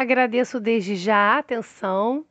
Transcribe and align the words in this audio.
Agradeço 0.00 0.58
desde 0.58 0.96
já 0.96 1.34
a 1.34 1.38
atenção 1.40 2.24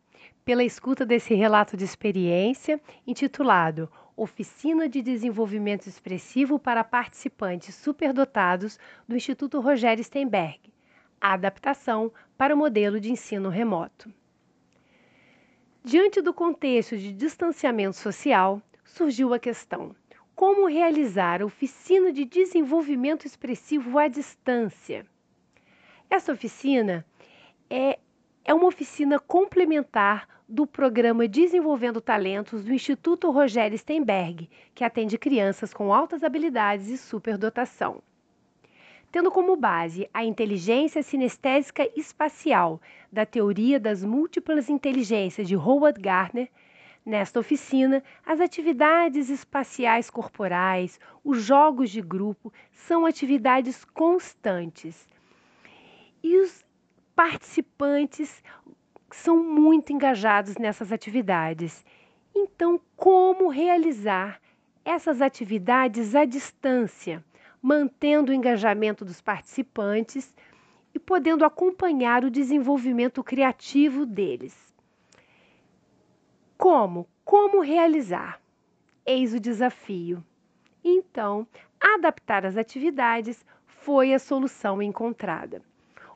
pela 0.43 0.63
escuta 0.63 1.05
desse 1.05 1.35
relato 1.35 1.77
de 1.77 1.85
experiência 1.85 2.81
intitulado 3.05 3.87
Oficina 4.17 4.89
de 4.89 5.03
Desenvolvimento 5.03 5.85
Expressivo 5.85 6.57
para 6.57 6.83
Participantes 6.83 7.75
Superdotados 7.75 8.79
do 9.07 9.15
Instituto 9.15 9.59
Rogério 9.59 10.03
Steinberg. 10.03 10.59
Adaptação 11.21 12.11
para 12.35 12.55
o 12.55 12.57
modelo 12.57 12.99
de 12.99 13.11
ensino 13.11 13.49
remoto. 13.49 14.11
Diante 15.83 16.23
do 16.23 16.33
contexto 16.33 16.97
de 16.97 17.13
distanciamento 17.13 17.97
social, 17.97 18.59
surgiu 18.83 19.31
a 19.31 19.37
questão: 19.37 19.95
como 20.33 20.65
realizar 20.65 21.43
a 21.43 21.45
oficina 21.45 22.11
de 22.11 22.25
desenvolvimento 22.25 23.27
expressivo 23.27 23.99
à 23.99 24.07
distância? 24.07 25.05
Essa 26.09 26.33
oficina 26.33 27.05
é, 27.69 27.99
é 28.43 28.53
uma 28.53 28.65
oficina 28.65 29.19
complementar 29.19 30.27
do 30.47 30.65
programa 30.65 31.27
Desenvolvendo 31.27 32.01
Talentos 32.01 32.65
do 32.65 32.73
Instituto 32.73 33.29
Rogério 33.29 33.77
Steinberg, 33.77 34.49
que 34.73 34.83
atende 34.83 35.17
crianças 35.17 35.73
com 35.73 35.93
altas 35.93 36.23
habilidades 36.23 36.87
e 36.87 36.97
superdotação. 36.97 38.01
Tendo 39.11 39.29
como 39.31 39.55
base 39.55 40.09
a 40.13 40.23
inteligência 40.23 41.03
sinestésica 41.03 41.87
espacial 41.95 42.81
da 43.11 43.25
teoria 43.25 43.79
das 43.79 44.03
múltiplas 44.03 44.69
inteligências 44.69 45.47
de 45.47 45.55
Howard 45.55 46.01
Gardner, 46.01 46.49
Nesta 47.05 47.39
oficina, 47.39 48.03
as 48.23 48.39
atividades 48.39 49.29
espaciais 49.29 50.11
corporais, 50.11 50.99
os 51.23 51.41
jogos 51.41 51.89
de 51.89 52.01
grupo 52.01 52.53
são 52.71 53.03
atividades 53.05 53.83
constantes. 53.83 55.07
E 56.21 56.37
os 56.37 56.63
participantes 57.19 58.41
são 59.11 59.43
muito 59.43 59.91
engajados 59.91 60.55
nessas 60.55 60.89
atividades. 60.89 61.83
Então, 62.33 62.79
como 62.95 63.49
realizar 63.49 64.39
essas 64.85 65.21
atividades 65.21 66.15
à 66.15 66.23
distância, 66.23 67.21
mantendo 67.61 68.31
o 68.31 68.33
engajamento 68.33 69.03
dos 69.03 69.19
participantes 69.19 70.33
e 70.93 70.97
podendo 70.97 71.43
acompanhar 71.43 72.23
o 72.23 72.31
desenvolvimento 72.31 73.21
criativo 73.21 74.05
deles? 74.05 74.73
Como? 76.57 77.05
Como 77.25 77.59
realizar? 77.59 78.39
Eis 79.05 79.33
o 79.33 79.41
desafio. 79.41 80.23
Então, 80.81 81.45
adaptar 81.81 82.45
as 82.45 82.55
atividades 82.55 83.45
foi 83.65 84.13
a 84.13 84.19
solução 84.19 84.81
encontrada. 84.81 85.61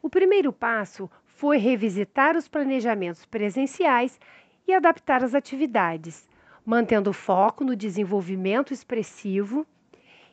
O 0.06 0.10
primeiro 0.10 0.52
passo 0.52 1.10
foi 1.26 1.58
revisitar 1.58 2.36
os 2.36 2.50
planejamentos 2.50 3.26
presenciais 3.26 4.20
e 4.68 4.74
adaptar 4.74 5.24
as 5.24 5.34
atividades, 5.34 6.28
mantendo 6.66 7.14
foco 7.14 7.64
no 7.64 7.74
desenvolvimento 7.74 8.74
expressivo 8.74 9.66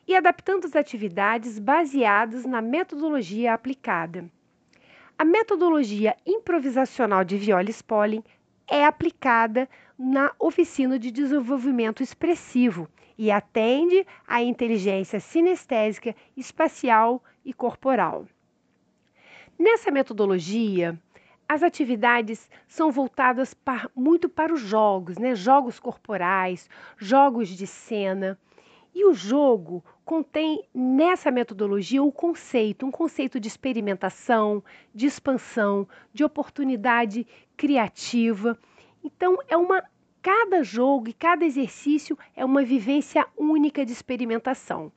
e 0.05 0.13
adaptando 0.13 0.65
as 0.65 0.75
atividades 0.75 1.57
baseadas 1.57 2.43
na 2.43 2.61
metodologia 2.61 3.53
aplicada. 3.53 4.29
A 5.17 5.23
metodologia 5.23 6.17
improvisacional 6.25 7.23
de 7.23 7.37
Viola 7.37 7.69
Spolin 7.69 8.21
é 8.67 8.83
aplicada 8.83 9.69
na 9.97 10.33
oficina 10.37 10.99
de 10.99 11.09
desenvolvimento 11.09 12.03
expressivo 12.03 12.89
e 13.17 13.31
atende 13.31 14.05
à 14.27 14.43
inteligência 14.43 15.21
sinestésica, 15.21 16.13
espacial 16.35 17.23
e 17.45 17.53
corporal. 17.53 18.27
Nessa 19.63 19.91
metodologia, 19.91 20.99
as 21.47 21.61
atividades 21.61 22.49
são 22.67 22.89
voltadas 22.89 23.55
muito 23.95 24.27
para 24.27 24.51
os 24.51 24.59
jogos, 24.59 25.19
né? 25.19 25.35
jogos 25.35 25.79
corporais, 25.79 26.67
jogos 26.97 27.47
de 27.47 27.67
cena. 27.67 28.39
E 28.91 29.05
o 29.05 29.13
jogo 29.13 29.85
contém 30.03 30.63
nessa 30.73 31.29
metodologia 31.29 32.01
o 32.01 32.11
conceito, 32.11 32.87
um 32.87 32.89
conceito 32.89 33.39
de 33.39 33.47
experimentação, 33.47 34.63
de 34.95 35.05
expansão, 35.05 35.87
de 36.11 36.23
oportunidade 36.23 37.27
criativa. 37.55 38.57
Então 39.03 39.37
é 39.47 39.55
uma 39.55 39.83
cada 40.23 40.63
jogo 40.63 41.07
e 41.07 41.13
cada 41.13 41.45
exercício 41.45 42.17
é 42.35 42.43
uma 42.43 42.63
vivência 42.63 43.27
única 43.37 43.85
de 43.85 43.91
experimentação. 43.91 44.91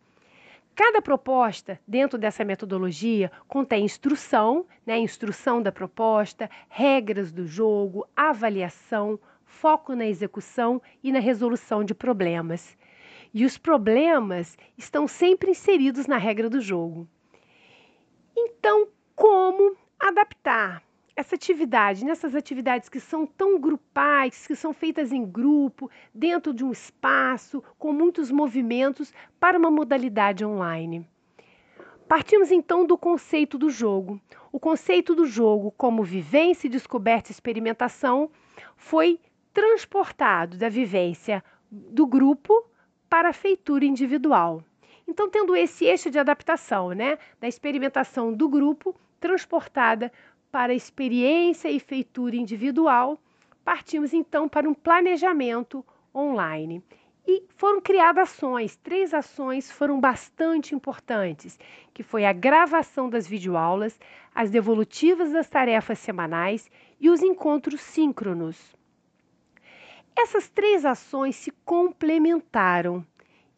Cada 0.74 1.00
proposta 1.00 1.78
dentro 1.86 2.18
dessa 2.18 2.44
metodologia 2.44 3.30
contém 3.46 3.84
instrução, 3.84 4.66
né, 4.84 4.98
instrução 4.98 5.62
da 5.62 5.70
proposta, 5.70 6.50
regras 6.68 7.30
do 7.30 7.46
jogo, 7.46 8.08
avaliação, 8.16 9.18
foco 9.44 9.94
na 9.94 10.04
execução 10.04 10.82
e 11.02 11.12
na 11.12 11.20
resolução 11.20 11.84
de 11.84 11.94
problemas. 11.94 12.76
E 13.32 13.44
os 13.44 13.56
problemas 13.56 14.58
estão 14.76 15.06
sempre 15.06 15.52
inseridos 15.52 16.08
na 16.08 16.18
regra 16.18 16.50
do 16.50 16.60
jogo. 16.60 17.08
Então, 18.36 18.88
como 19.14 19.76
adaptar 19.98 20.82
essa 21.24 21.34
atividade, 21.34 22.04
nessas 22.04 22.34
atividades 22.34 22.90
que 22.90 23.00
são 23.00 23.26
tão 23.26 23.58
grupais, 23.58 24.46
que 24.46 24.54
são 24.54 24.74
feitas 24.74 25.10
em 25.10 25.24
grupo, 25.24 25.90
dentro 26.14 26.52
de 26.52 26.62
um 26.62 26.70
espaço, 26.70 27.64
com 27.78 27.92
muitos 27.92 28.30
movimentos, 28.30 29.12
para 29.40 29.58
uma 29.58 29.70
modalidade 29.70 30.44
online. 30.44 31.08
Partimos 32.06 32.52
então 32.52 32.86
do 32.86 32.98
conceito 32.98 33.56
do 33.56 33.70
jogo. 33.70 34.20
O 34.52 34.60
conceito 34.60 35.14
do 35.14 35.24
jogo, 35.24 35.72
como 35.72 36.04
vivência, 36.04 36.68
descoberta 36.68 37.30
e 37.30 37.32
experimentação, 37.32 38.30
foi 38.76 39.18
transportado 39.52 40.58
da 40.58 40.68
vivência 40.68 41.42
do 41.70 42.06
grupo 42.06 42.66
para 43.08 43.30
a 43.30 43.32
feitura 43.32 43.86
individual. 43.86 44.62
Então, 45.08 45.30
tendo 45.30 45.56
esse 45.56 45.86
eixo 45.86 46.10
de 46.10 46.18
adaptação, 46.18 46.90
né, 46.90 47.18
da 47.40 47.48
experimentação 47.48 48.32
do 48.32 48.48
grupo 48.48 48.94
transportada 49.18 50.12
para 50.54 50.72
a 50.72 50.76
experiência 50.76 51.68
e 51.68 51.80
feitura 51.80 52.36
individual, 52.36 53.18
partimos 53.64 54.14
então 54.14 54.48
para 54.48 54.68
um 54.68 54.72
planejamento 54.72 55.84
online. 56.14 56.80
E 57.26 57.42
foram 57.56 57.80
criadas 57.80 58.30
ações, 58.30 58.76
três 58.76 59.12
ações 59.12 59.68
foram 59.68 59.98
bastante 59.98 60.72
importantes, 60.72 61.58
que 61.92 62.04
foi 62.04 62.24
a 62.24 62.32
gravação 62.32 63.10
das 63.10 63.26
videoaulas, 63.26 63.98
as 64.32 64.48
devolutivas 64.48 65.32
das 65.32 65.48
tarefas 65.48 65.98
semanais 65.98 66.70
e 67.00 67.10
os 67.10 67.20
encontros 67.20 67.80
síncronos. 67.80 68.76
Essas 70.16 70.48
três 70.48 70.84
ações 70.84 71.34
se 71.34 71.50
complementaram 71.64 73.04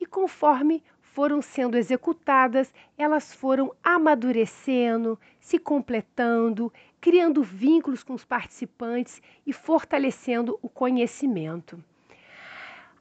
e 0.00 0.06
conforme 0.06 0.82
foram 1.16 1.40
sendo 1.40 1.78
executadas, 1.78 2.70
elas 2.98 3.34
foram 3.34 3.72
amadurecendo, 3.82 5.18
se 5.40 5.58
completando, 5.58 6.70
criando 7.00 7.42
vínculos 7.42 8.02
com 8.02 8.12
os 8.12 8.22
participantes 8.22 9.22
e 9.46 9.50
fortalecendo 9.50 10.58
o 10.60 10.68
conhecimento. 10.68 11.82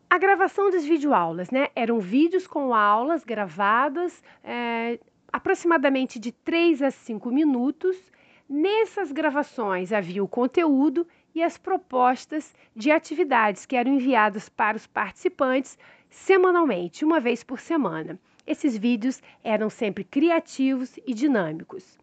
A 0.10 0.18
gravação 0.18 0.72
das 0.72 0.86
videoaulas, 0.86 1.52
né? 1.52 1.68
Eram 1.76 2.00
vídeos 2.00 2.48
com 2.48 2.74
aulas 2.74 3.26
gravadas 3.26 4.24
é, 4.42 4.98
aproximadamente 5.34 6.18
de 6.18 6.32
3 6.32 6.84
a 6.84 6.92
5 6.92 7.30
minutos. 7.30 7.98
Nessas 8.48 9.12
gravações 9.12 9.92
havia 9.92 10.24
o 10.24 10.28
conteúdo 10.28 11.06
e 11.34 11.44
as 11.44 11.58
propostas 11.58 12.56
de 12.74 12.92
atividades 12.92 13.66
que 13.66 13.76
eram 13.76 13.92
enviadas 13.92 14.48
para 14.48 14.78
os 14.78 14.88
participantes 14.88 15.78
semanalmente, 16.10 17.06
uma 17.06 17.20
vez 17.20 17.44
por 17.44 17.60
semana. 17.60 18.20
Esses 18.46 18.78
vídeos 18.78 19.22
eram 19.44 19.70
sempre 19.70 20.04
criativos 20.04 20.98
e 21.06 21.14
dinâmicos. 21.14 21.98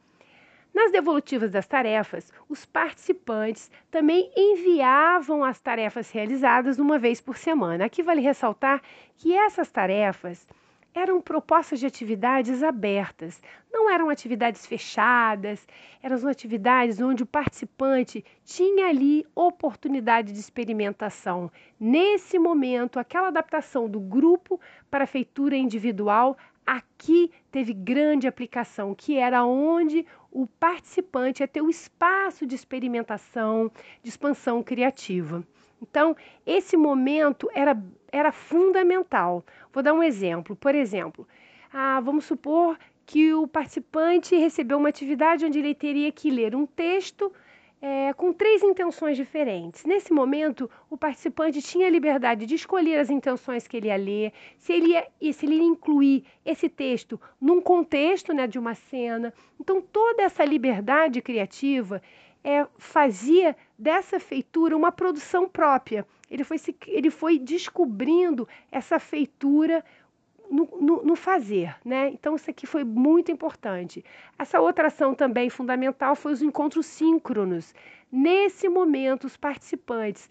Nas 0.75 0.91
devolutivas 0.91 1.51
das 1.51 1.67
tarefas, 1.67 2.33
os 2.49 2.65
participantes 2.65 3.71
também 3.91 4.31
enviavam 4.35 5.45
as 5.45 5.61
tarefas 5.61 6.11
realizadas 6.11 6.79
uma 6.79 6.99
vez 6.99 7.21
por 7.21 7.37
semana. 7.37 7.85
Aqui 7.85 8.03
vale 8.03 8.23
ressaltar 8.23 8.81
que 9.17 9.35
essas 9.35 9.71
tarefas 9.71 10.47
eram 10.95 11.21
propostas 11.21 11.81
de 11.81 11.87
atividades 11.87 12.63
abertas, 12.63 13.41
não 13.73 13.91
eram 13.91 14.11
atividades 14.11 14.67
fechadas, 14.67 15.67
eram 16.03 16.29
atividades 16.29 17.01
onde 17.01 17.23
o 17.23 17.27
participante 17.27 18.25
tinha 18.45 18.89
ali 18.89 19.27
oportunidade 19.35 20.33
de 20.33 20.39
experimentação. 20.39 21.51
Nesse 21.81 22.39
momento, 22.39 22.99
aquela 22.99 23.29
adaptação 23.29 23.89
do 23.89 24.01
grupo 24.01 24.61
para 24.91 25.05
a 25.05 25.07
feitura 25.07 25.57
individual 25.57 26.37
aqui 26.67 27.31
teve 27.51 27.73
grande 27.73 28.29
aplicação, 28.29 28.95
que 28.95 29.17
era 29.17 29.45
onde 29.45 30.07
o 30.33 30.47
participante 30.47 31.43
ia 31.43 31.49
ter 31.49 31.61
o 31.61 31.69
espaço 31.69 32.47
de 32.47 32.55
experimentação, 32.55 33.71
de 34.03 34.09
expansão 34.09 34.63
criativa. 34.63 35.47
Então, 35.81 36.17
esse 36.47 36.77
momento 36.77 37.51
era, 37.53 37.77
era 38.11 38.33
fundamental. 38.33 39.45
Vou 39.73 39.83
dar 39.83 39.93
um 39.93 40.03
exemplo. 40.03 40.57
Por 40.57 40.75
exemplo, 40.75 41.29
ah, 41.73 42.01
vamos 42.01 42.25
supor 42.25 42.79
que 43.05 43.35
o 43.35 43.47
participante 43.47 44.35
recebeu 44.37 44.79
uma 44.79 44.89
atividade 44.89 45.45
onde 45.45 45.59
ele 45.59 45.75
teria 45.75 46.11
que 46.11 46.31
ler 46.31 46.55
um 46.55 46.65
texto 46.65 47.33
é, 47.83 48.13
com 48.13 48.33
três 48.33 48.63
intenções 48.63 49.17
diferentes. 49.17 49.85
Nesse 49.85 50.13
momento, 50.13 50.71
o 50.89 50.97
participante 50.97 51.61
tinha 51.61 51.89
a 51.89 51.91
liberdade 51.91 52.47
de 52.47 52.55
escolher 52.55 52.97
as 53.01 53.11
intenções 53.11 53.67
que 53.67 53.77
ele 53.77 53.89
ia 53.89 53.97
ler, 53.97 54.33
se 54.57 54.73
ele 54.73 54.93
ia, 54.93 55.09
se 55.33 55.45
ele 55.45 55.57
ia 55.57 55.65
incluir 55.65 56.25
esse 56.47 56.69
texto 56.69 57.21
num 57.41 57.61
contexto 57.61 58.33
né, 58.33 58.47
de 58.47 58.57
uma 58.57 58.77
cena. 58.77 59.35
Então, 59.61 59.83
toda 59.83 60.23
essa 60.23 60.45
liberdade 60.45 61.21
criativa 61.21 62.01
é, 62.45 62.65
fazia 62.79 63.57
dessa 63.77 64.21
feitura 64.21 64.77
uma 64.77 64.93
produção 64.93 65.49
própria. 65.49 66.07
Ele 66.31 66.45
foi, 66.45 66.57
ele 66.87 67.11
foi 67.11 67.37
descobrindo 67.37 68.49
essa 68.71 69.01
feitura 69.01 69.85
no, 70.53 70.69
no, 70.81 71.03
no, 71.03 71.17
fazer, 71.17 71.75
né? 71.83 72.11
Então, 72.11 72.37
isso 72.37 72.51
aqui 72.51 72.67
foi 72.67 72.85
muito 72.85 73.33
importante. 73.33 74.05
Essa 74.39 74.61
outra 74.61 74.89
ação 74.89 75.15
também 75.15 75.49
fundamental 75.49 76.15
foi 76.15 76.33
os 76.33 76.43
encontros 76.43 76.85
síncronos. 76.85 77.75
Nesse 78.11 78.69
momento, 78.69 79.25
os 79.25 79.37
participantes 79.37 80.29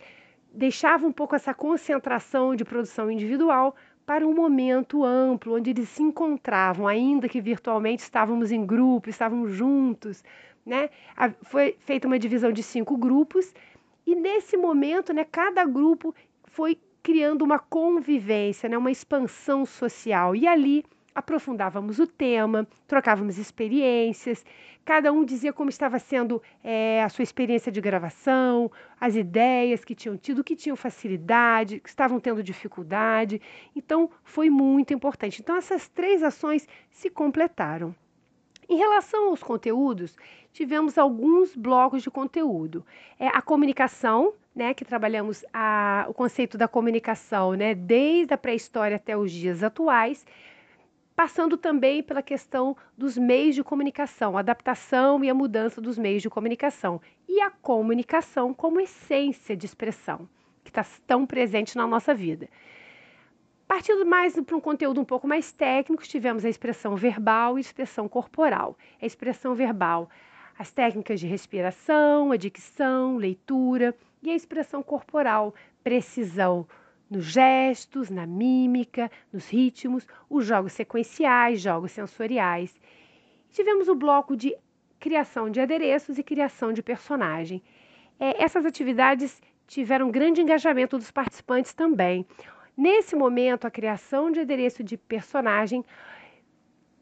deixavam 0.54 1.10
um 1.10 1.12
pouco 1.12 1.36
essa 1.36 1.54
concentração 1.54 2.56
de 2.56 2.64
produção 2.64 3.10
individual 3.10 3.76
para 4.06 4.28
um 4.28 4.34
momento 4.34 5.04
amplo, 5.04 5.56
onde 5.56 5.72
eles 5.72 5.90
se 5.90 6.04
encontravam, 6.04 6.88
ainda 6.88 7.28
que 7.28 7.42
virtualmente 7.42 8.04
estávamos 8.04 8.52
em 8.52 8.64
grupo, 8.64 9.10
estávamos 9.10 9.52
juntos, 9.52 10.24
né? 10.66 10.90
Foi 11.44 11.76
feita 11.80 12.08
uma 12.08 12.20
divisão 12.20 12.52
de 12.52 12.62
cinco 12.62 12.96
grupos 12.96 13.54
e 14.06 14.16
nesse 14.16 14.58
momento, 14.58 15.14
né, 15.14 15.24
cada 15.24 15.66
grupo 15.66 16.14
foi 16.46 16.78
criando 17.04 17.44
uma 17.44 17.60
convivência, 17.60 18.70
né, 18.70 18.78
uma 18.78 18.92
expansão 18.92 19.66
social. 19.66 20.36
E 20.36 20.48
ali 20.48 20.84
aprofundávamos 21.14 22.00
o 22.00 22.08
tema, 22.08 22.68
trocávamos 22.88 23.38
experiências, 23.38 24.46
cada 24.86 25.12
um 25.12 25.24
dizia 25.24 25.54
como 25.54 25.70
estava 25.70 26.00
sendo 26.00 26.42
é, 26.64 27.04
a 27.04 27.10
sua 27.10 27.24
experiência 27.24 27.72
de 27.72 27.82
gravação, 27.82 28.72
as 29.00 29.16
ideias 29.16 29.84
que 29.84 29.94
tinham 29.94 30.18
tido, 30.18 30.44
que 30.44 30.56
tinham 30.56 30.76
facilidade, 30.76 31.80
que 31.80 31.90
estavam 31.90 32.20
tendo 32.20 32.42
dificuldade. 32.42 33.42
Então, 33.76 34.10
foi 34.24 34.50
muito 34.50 34.94
importante. 34.94 35.42
Então, 35.42 35.56
essas 35.56 35.88
três 35.88 36.24
ações 36.24 36.68
se 36.90 37.10
completaram. 37.10 37.96
Em 38.70 38.78
relação 38.78 39.30
aos 39.30 39.44
conteúdos, 39.44 40.16
tivemos 40.54 40.98
alguns 40.98 41.56
blocos 41.56 42.02
de 42.02 42.10
conteúdo. 42.10 42.86
É, 43.20 43.28
a 43.28 43.42
comunicação, 43.42 44.34
né, 44.56 44.74
que 44.74 44.84
trabalhamos 44.84 45.46
a, 45.54 46.06
o 46.10 46.14
conceito 46.14 46.58
da 46.58 46.68
comunicação 46.68 47.54
né, 47.54 47.74
desde 47.74 48.34
a 48.34 48.38
pré-história 48.38 48.98
até 48.98 49.16
os 49.16 49.32
dias 49.32 49.64
atuais, 49.64 50.26
passando 51.16 51.58
também 51.58 52.04
pela 52.04 52.22
questão 52.22 52.76
dos 52.98 53.18
meios 53.18 53.56
de 53.56 53.64
comunicação, 53.64 54.36
a 54.36 54.42
adaptação 54.42 55.24
e 55.24 55.30
a 55.30 55.34
mudança 55.34 55.80
dos 55.80 55.98
meios 55.98 56.22
de 56.22 56.30
comunicação, 56.30 57.02
e 57.28 57.40
a 57.42 57.50
comunicação 57.50 58.54
como 58.54 58.80
essência 58.80 59.56
de 59.56 59.66
expressão, 59.66 60.28
que 60.64 60.70
está 60.70 60.86
tão 61.08 61.26
presente 61.26 61.78
na 61.78 61.88
nossa 61.88 62.14
vida. 62.14 62.50
Partindo 63.68 64.06
mais 64.06 64.38
para 64.38 64.56
um 64.58 64.60
conteúdo 64.60 65.00
um 65.00 65.06
pouco 65.06 65.26
mais 65.26 65.54
técnico, 65.54 66.04
tivemos 66.04 66.44
a 66.44 66.50
expressão 66.50 66.94
verbal 66.94 67.58
e 67.58 67.62
expressão 67.62 68.06
corporal. 68.10 68.78
A 69.02 69.06
expressão 69.06 69.56
verbal, 69.56 70.10
as 70.60 70.74
técnicas 70.74 71.22
de 71.22 71.28
respiração, 71.28 72.34
a 72.34 72.36
dicção, 72.36 73.16
leitura 73.16 73.96
e 74.22 74.30
a 74.30 74.36
expressão 74.36 74.84
corporal, 74.84 75.54
precisão 75.84 76.68
nos 77.10 77.26
gestos, 77.26 78.10
na 78.10 78.26
mímica, 78.26 79.12
nos 79.34 79.50
ritmos, 79.50 80.08
os 80.30 80.46
jogos 80.46 80.72
sequenciais, 80.72 81.60
jogos 81.60 81.92
sensoriais. 81.92 82.74
Tivemos 83.50 83.90
o 83.90 83.96
bloco 83.96 84.36
de 84.38 84.56
criação 85.00 85.50
de 85.50 85.60
adereços 85.60 86.18
e 86.18 86.24
criação 86.24 86.72
de 86.72 86.82
personagem. 86.82 87.62
É, 88.20 88.42
essas 88.42 88.66
atividades 88.66 89.42
tiveram 89.68 90.12
grande 90.12 90.42
engajamento 90.42 90.98
dos 90.98 91.12
participantes 91.12 91.74
também. 91.74 92.26
Nesse 92.78 93.16
momento, 93.16 93.66
a 93.66 93.72
criação 93.72 94.32
de 94.32 94.40
adereço 94.40 94.84
de 94.84 94.96
personagem 94.98 95.84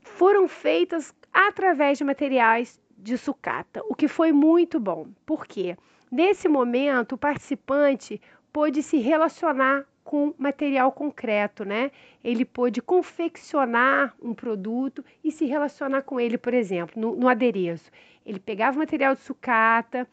foram 0.01 0.48
feitas 0.48 1.13
através 1.31 1.98
de 1.98 2.04
materiais 2.04 2.80
de 3.01 3.18
sucata, 3.18 3.81
o 3.88 3.96
que 3.96 4.07
foi 4.07 4.31
muito 4.31 4.80
bom. 4.80 5.07
Por 5.25 5.46
quê? 5.46 5.78
Nesse 6.12 6.48
momento, 6.48 7.13
o 7.13 7.18
participante 7.18 8.22
pôde 8.51 8.81
se 8.84 8.98
relacionar 8.98 9.86
com 10.04 10.34
material 10.38 10.92
concreto, 10.92 11.63
né? 11.63 11.92
Ele 12.24 12.44
pôde 12.44 12.81
confeccionar 12.81 14.16
um 14.22 14.34
produto 14.34 15.06
e 15.24 15.31
se 15.31 15.46
relacionar 15.46 16.01
com 16.01 16.19
ele, 16.19 16.38
por 16.38 16.54
exemplo, 16.54 17.00
no, 17.00 17.16
no 17.16 17.30
adereço. 17.30 17.92
Ele 18.25 18.40
pegava 18.40 18.75
o 18.75 18.80
material 18.80 19.13
de 19.13 19.22
sucata, 19.22 20.07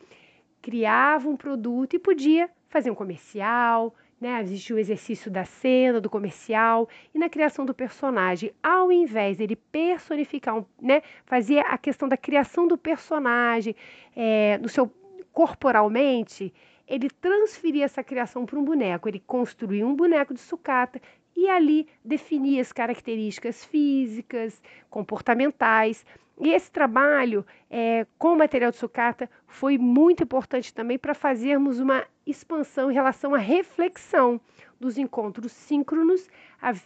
criava 0.60 1.28
um 1.28 1.36
produto 1.36 1.94
e 1.94 1.98
podia 1.98 2.50
fazer 2.68 2.90
um 2.90 2.94
comercial, 2.94 3.94
né? 4.20 4.40
Existe 4.40 4.72
o 4.72 4.78
exercício 4.78 5.30
da 5.30 5.44
cena, 5.44 6.00
do 6.00 6.10
comercial 6.10 6.88
e 7.14 7.18
na 7.18 7.28
criação 7.28 7.64
do 7.64 7.74
personagem. 7.74 8.52
Ao 8.62 8.90
invés 8.90 9.36
dele 9.36 9.56
personificar, 9.56 10.64
né? 10.80 11.02
Fazia 11.24 11.62
a 11.62 11.78
questão 11.78 12.08
da 12.08 12.16
criação 12.16 12.66
do 12.66 12.78
personagem 12.78 13.74
é, 14.14 14.58
no 14.58 14.68
seu 14.68 14.90
corporalmente, 15.32 16.50
ele 16.88 17.10
transferia 17.10 17.84
essa 17.84 18.02
criação 18.02 18.46
para 18.46 18.58
um 18.58 18.64
boneco. 18.64 19.06
Ele 19.06 19.20
construía 19.20 19.86
um 19.86 19.94
boneco 19.94 20.32
de 20.32 20.40
sucata 20.40 21.00
e 21.36 21.46
ali 21.48 21.86
definia 22.02 22.62
as 22.62 22.72
características 22.72 23.64
físicas, 23.64 24.62
comportamentais. 24.88 26.06
E 26.38 26.50
esse 26.50 26.70
trabalho 26.70 27.46
é, 27.70 28.06
com 28.18 28.34
o 28.34 28.36
material 28.36 28.70
de 28.70 28.76
sucata 28.76 29.28
foi 29.46 29.78
muito 29.78 30.22
importante 30.22 30.72
também 30.72 30.98
para 30.98 31.14
fazermos 31.14 31.80
uma 31.80 32.04
expansão 32.26 32.90
em 32.90 32.94
relação 32.94 33.34
à 33.34 33.38
reflexão 33.38 34.38
dos 34.78 34.98
encontros 34.98 35.52
síncronos. 35.52 36.28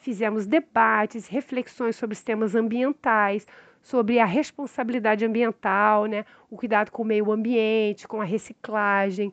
Fizemos 0.03 0.47
debates, 0.47 1.27
reflexões 1.27 1.97
sobre 1.97 2.15
os 2.15 2.23
temas 2.23 2.55
ambientais, 2.55 3.45
sobre 3.83 4.21
a 4.21 4.25
responsabilidade 4.25 5.25
ambiental, 5.25 6.07
né? 6.07 6.25
o 6.49 6.57
cuidado 6.57 6.93
com 6.93 7.03
o 7.03 7.07
meio 7.07 7.33
ambiente, 7.33 8.07
com 8.07 8.21
a 8.21 8.25
reciclagem. 8.25 9.33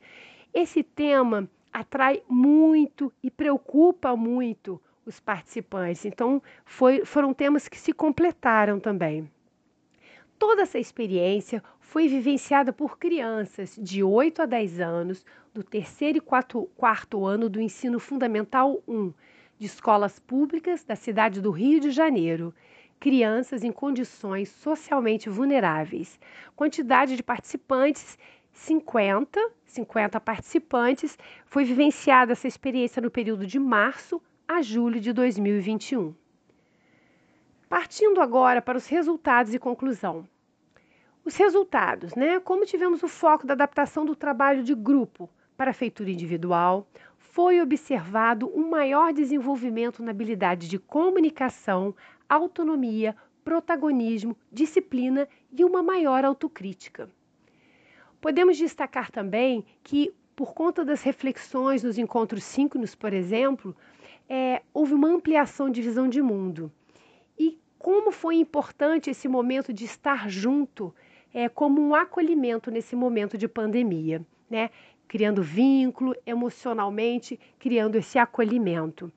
Esse 0.52 0.82
tema 0.82 1.48
atrai 1.72 2.24
muito 2.28 3.14
e 3.22 3.30
preocupa 3.30 4.16
muito 4.16 4.82
os 5.06 5.20
participantes. 5.20 6.06
Então, 6.06 6.42
foi, 6.66 7.06
foram 7.06 7.36
temas 7.36 7.68
que 7.68 7.78
se 7.78 7.94
completaram 7.94 8.80
também. 8.80 9.30
Toda 10.40 10.62
essa 10.62 10.78
experiência 10.78 11.64
foi 11.80 12.08
vivenciada 12.08 12.72
por 12.72 13.00
crianças 13.00 13.76
de 13.76 14.04
8 14.04 14.44
a 14.44 14.46
10 14.46 14.80
anos, 14.80 15.26
do 15.54 15.64
terceiro 15.64 16.20
e 16.20 16.22
quarto, 16.22 16.70
quarto 16.78 17.26
ano 17.26 17.50
do 17.50 17.60
ensino 17.60 18.00
fundamental 18.00 18.82
1, 18.88 19.12
de 19.58 19.66
escolas 19.66 20.20
públicas 20.20 20.84
da 20.84 20.96
cidade 20.96 21.42
do 21.42 21.50
Rio 21.50 21.80
de 21.80 21.90
Janeiro. 21.90 22.54
Crianças 23.00 23.64
em 23.64 23.72
condições 23.72 24.50
socialmente 24.50 25.30
vulneráveis. 25.30 26.20
Quantidade 26.56 27.16
de 27.16 27.24
participantes 27.24 28.18
50, 28.52 29.40
50 29.66 30.20
participantes. 30.20 31.18
Foi 31.46 31.64
vivenciada 31.64 32.34
essa 32.34 32.48
experiência 32.48 33.02
no 33.02 33.10
período 33.10 33.46
de 33.46 33.60
março 33.60 34.22
a 34.48 34.62
julho 34.62 35.00
de 35.00 35.14
2021. 35.14 36.14
Partindo 37.70 38.22
agora 38.22 38.62
para 38.62 38.78
os 38.78 38.88
resultados 38.88 39.54
e 39.54 39.60
conclusão. 39.60 40.28
Os 41.28 41.36
resultados, 41.36 42.16
né? 42.16 42.40
Como 42.40 42.66
tivemos 42.66 43.04
o 43.04 43.08
foco 43.10 43.46
da 43.46 43.54
adaptação 43.54 44.06
do 44.06 44.16
trabalho 44.16 44.64
de 44.64 44.74
grupo 44.74 45.30
para 45.58 45.72
a 45.72 45.74
feitura 45.74 46.10
individual, 46.10 46.88
foi 47.18 47.60
observado 47.60 48.50
um 48.58 48.70
maior 48.70 49.12
desenvolvimento 49.12 50.02
na 50.02 50.12
habilidade 50.12 50.70
de 50.70 50.80
comunicação, 50.80 51.94
autonomia, 52.30 53.14
protagonismo, 53.44 54.38
disciplina 54.50 55.28
e 55.52 55.66
uma 55.66 55.84
maior 55.84 56.24
autocrítica. 56.24 57.12
Podemos 58.22 58.58
destacar 58.58 59.12
também 59.12 59.66
que, 59.84 60.14
por 60.34 60.54
conta 60.54 60.86
das 60.86 61.04
reflexões 61.04 61.84
nos 61.84 61.98
encontros 61.98 62.46
síncronos, 62.46 62.96
por 62.96 63.12
exemplo, 63.12 63.76
é, 64.30 64.62
houve 64.74 64.94
uma 64.94 65.10
ampliação 65.10 65.70
de 65.70 65.82
visão 65.82 66.08
de 66.08 66.22
mundo. 66.22 66.72
E 67.38 67.60
como 67.78 68.14
foi 68.14 68.38
importante 68.38 69.10
esse 69.10 69.28
momento 69.28 69.74
de 69.74 69.84
estar 69.84 70.30
junto, 70.30 70.96
é, 71.34 71.50
como 71.50 71.82
um 71.82 71.96
acolhimento 71.96 72.72
nesse 72.72 72.96
momento 72.96 73.38
de 73.38 73.48
pandemia, 73.48 74.26
né? 74.50 74.70
Criando 75.08 75.42
vínculo 75.42 76.16
emocionalmente, 76.26 77.40
criando 77.60 77.96
esse 77.96 78.20
acolhimento. 78.20 79.12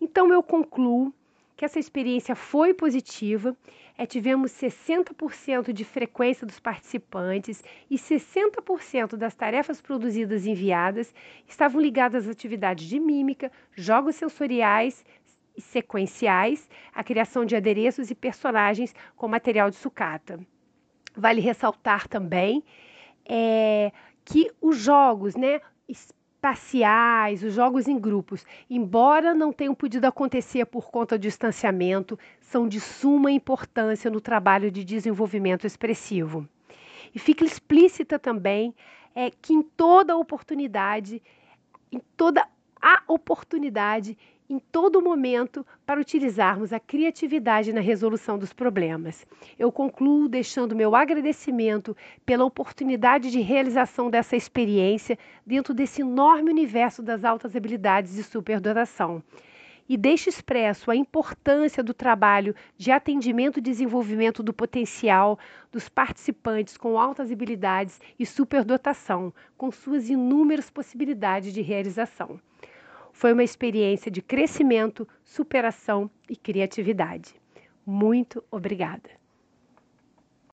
Então 0.00 0.32
eu 0.32 0.42
concluo 0.42 1.12
que 1.56 1.64
essa 1.64 1.78
experiência 1.78 2.34
foi 2.34 2.74
positiva. 2.74 3.56
É, 3.96 4.04
tivemos 4.04 4.50
60% 4.52 5.72
de 5.72 5.84
frequência 5.84 6.46
dos 6.46 6.58
participantes 6.58 7.62
e 7.88 7.96
60% 7.96 9.16
das 9.16 9.34
tarefas 9.34 9.80
produzidas 9.80 10.44
e 10.44 10.50
enviadas 10.50 11.14
estavam 11.46 11.80
ligadas 11.80 12.24
às 12.24 12.32
atividades 12.32 12.86
de 12.88 12.98
mímica, 12.98 13.52
jogos 13.76 14.16
sensoriais 14.16 15.04
e 15.56 15.60
sequenciais, 15.60 16.68
a 16.92 17.04
criação 17.04 17.44
de 17.44 17.54
adereços 17.54 18.10
e 18.10 18.14
personagens 18.14 18.94
com 19.14 19.28
material 19.28 19.70
de 19.70 19.76
sucata. 19.76 20.40
Vale 21.14 21.40
ressaltar 21.40 22.08
também 22.08 22.64
é, 23.28 23.92
que 24.24 24.50
os 24.60 24.76
jogos, 24.78 25.36
né, 25.36 25.60
espaciais, 25.88 27.42
os 27.42 27.54
jogos 27.54 27.86
em 27.86 27.98
grupos, 27.98 28.44
embora 28.68 29.34
não 29.34 29.52
tenham 29.52 29.74
podido 29.74 30.06
acontecer 30.06 30.64
por 30.66 30.90
conta 30.90 31.16
do 31.16 31.22
distanciamento, 31.22 32.18
são 32.40 32.66
de 32.66 32.80
suma 32.80 33.30
importância 33.30 34.10
no 34.10 34.20
trabalho 34.20 34.70
de 34.70 34.82
desenvolvimento 34.84 35.66
expressivo. 35.66 36.48
E 37.14 37.18
fica 37.18 37.44
explícita 37.44 38.18
também 38.18 38.74
é, 39.14 39.30
que 39.30 39.52
em 39.52 39.62
toda 39.62 40.16
oportunidade, 40.16 41.22
em 41.92 42.00
toda 42.16 42.46
a 42.80 43.02
oportunidade, 43.06 44.18
em 44.52 44.58
todo 44.58 45.00
momento 45.00 45.64
para 45.86 45.98
utilizarmos 45.98 46.74
a 46.74 46.78
criatividade 46.78 47.72
na 47.72 47.80
resolução 47.80 48.36
dos 48.36 48.52
problemas. 48.52 49.26
Eu 49.58 49.72
concluo 49.72 50.28
deixando 50.28 50.76
meu 50.76 50.94
agradecimento 50.94 51.96
pela 52.26 52.44
oportunidade 52.44 53.30
de 53.30 53.40
realização 53.40 54.10
dessa 54.10 54.36
experiência 54.36 55.18
dentro 55.46 55.72
desse 55.72 56.02
enorme 56.02 56.50
universo 56.50 57.02
das 57.02 57.24
altas 57.24 57.56
habilidades 57.56 58.12
de 58.14 58.22
superdotação. 58.22 59.22
E 59.88 59.96
deixo 59.96 60.28
expresso 60.28 60.90
a 60.90 60.96
importância 60.96 61.82
do 61.82 61.94
trabalho 61.94 62.54
de 62.76 62.92
atendimento 62.92 63.58
e 63.58 63.62
desenvolvimento 63.62 64.42
do 64.42 64.52
potencial 64.52 65.38
dos 65.72 65.88
participantes 65.88 66.76
com 66.76 66.98
altas 66.98 67.32
habilidades 67.32 67.98
e 68.18 68.26
superdotação, 68.26 69.32
com 69.56 69.70
suas 69.70 70.10
inúmeras 70.10 70.68
possibilidades 70.68 71.54
de 71.54 71.62
realização. 71.62 72.38
Foi 73.12 73.32
uma 73.32 73.44
experiência 73.44 74.10
de 74.10 74.20
crescimento, 74.20 75.06
superação 75.22 76.10
e 76.28 76.34
criatividade. 76.34 77.34
Muito 77.86 78.42
obrigada! 78.50 79.21